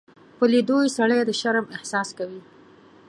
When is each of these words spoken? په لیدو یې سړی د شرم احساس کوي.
په 0.37 0.45
لیدو 0.51 0.77
یې 0.83 0.89
سړی 0.97 1.19
د 1.25 1.31
شرم 1.39 1.65
احساس 1.75 2.09
کوي. 2.17 2.41